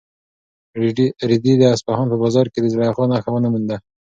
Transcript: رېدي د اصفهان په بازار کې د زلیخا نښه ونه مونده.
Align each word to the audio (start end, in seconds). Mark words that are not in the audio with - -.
رېدي 1.29 1.53
د 1.57 1.63
اصفهان 1.75 2.07
په 2.09 2.17
بازار 2.23 2.45
کې 2.53 2.59
د 2.61 2.65
زلیخا 2.73 3.05
نښه 3.11 3.29
ونه 3.33 3.49
مونده. 3.53 3.77